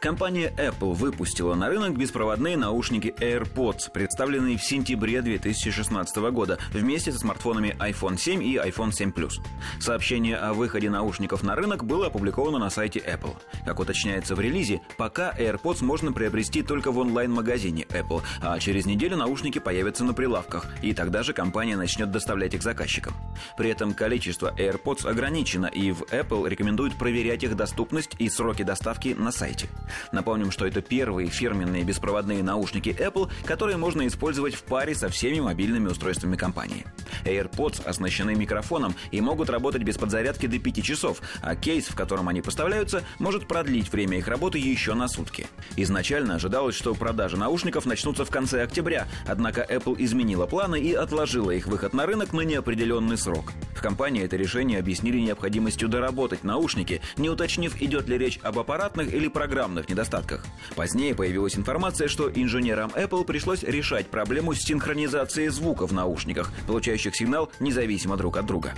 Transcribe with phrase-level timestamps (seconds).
[0.00, 7.18] Компания Apple выпустила на рынок беспроводные наушники AirPods, представленные в сентябре 2016 года вместе со
[7.18, 9.34] смартфонами iPhone 7 и iPhone 7 Plus.
[9.80, 13.36] Сообщение о выходе наушников на рынок было опубликовано на сайте Apple.
[13.64, 19.16] Как уточняется в релизе, пока AirPods можно приобрести только в онлайн-магазине Apple, а через неделю
[19.16, 23.14] наушники появятся на прилавках, и тогда же компания начнет доставлять их заказчикам.
[23.56, 29.14] При этом количество AirPods ограничено, и в Apple рекомендуют проверять их доступность и сроки доставки
[29.18, 29.68] на сайте.
[30.12, 35.40] Напомним, что это первые фирменные беспроводные наушники Apple, которые можно использовать в паре со всеми
[35.40, 36.86] мобильными устройствами компании.
[37.24, 42.28] AirPods оснащены микрофоном и могут работать без подзарядки до 5 часов, а кейс, в котором
[42.28, 45.46] они поставляются, может продлить время их работы еще на сутки.
[45.76, 51.50] Изначально ожидалось, что продажи наушников начнутся в конце октября, однако Apple изменила планы и отложила
[51.50, 53.52] их выход на рынок на неопределенный срок.
[53.74, 59.12] В компании это решение объяснили необходимостью доработать наушники, не уточнив, идет ли речь об аппаратных
[59.12, 59.28] или
[59.68, 60.44] программных недостатках.
[60.74, 67.14] Позднее появилась информация, что инженерам Apple пришлось решать проблему с синхронизацией звука в наушниках, получающих
[67.14, 68.72] сигнал независимо друг от друга.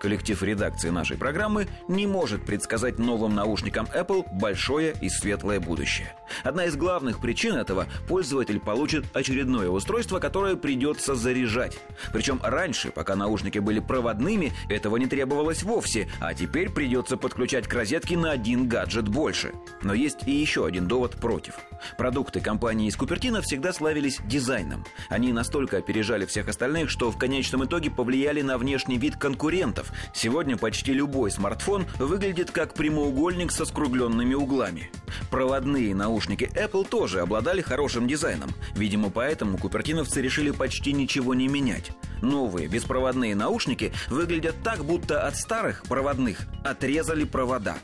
[0.00, 6.14] Коллектив редакции нашей программы не может предсказать новым наушникам Apple большое и светлое будущее.
[6.42, 11.78] Одна из главных причин этого– пользователь получит очередное устройство, которое придется заряжать.
[12.14, 17.74] Причем раньше, пока наушники были проводными, этого не требовалось вовсе, а теперь придется подключать к
[17.74, 19.52] розетке на один гаджет больше.
[19.82, 21.58] Но есть и еще один довод против.
[21.98, 24.86] Продукты компании из Купертино всегда славились дизайном.
[25.10, 30.56] Они настолько опережали всех остальных, что в конечном итоге повлияли на внешний вид конкурентов, Сегодня
[30.56, 34.90] почти любой смартфон выглядит как прямоугольник со скругленными углами.
[35.30, 38.50] Проводные наушники Apple тоже обладали хорошим дизайном.
[38.74, 41.90] Видимо, поэтому купертиновцы решили почти ничего не менять.
[42.22, 47.76] Новые беспроводные наушники выглядят так, будто от старых проводных отрезали провода.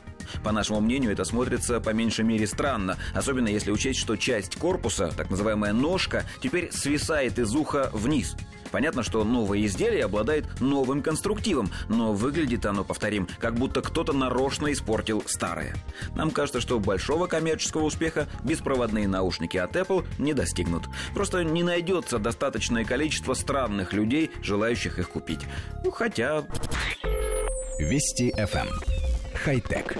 [0.43, 5.11] По нашему мнению, это смотрится по меньшей мере странно, особенно если учесть, что часть корпуса,
[5.15, 8.35] так называемая ножка, теперь свисает из уха вниз.
[8.71, 14.71] Понятно, что новое изделие обладает новым конструктивом, но выглядит оно, повторим, как будто кто-то нарочно
[14.71, 15.75] испортил старое.
[16.15, 20.83] Нам кажется, что большого коммерческого успеха беспроводные наушники от Apple не достигнут.
[21.13, 25.41] Просто не найдется достаточное количество странных людей, желающих их купить.
[25.83, 26.43] Ну, хотя...
[27.79, 28.67] Вести FM.
[29.33, 29.97] Хай-тек.